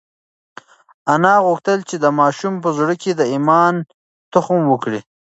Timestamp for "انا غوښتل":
1.13-1.79